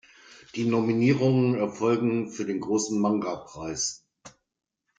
Die 0.55 0.65
Nominierungen 0.65 1.53
erfolgen 1.53 2.31
für 2.31 2.43
den 2.43 2.59
"Großen 2.59 2.99
Manga-Preis". 2.99 4.03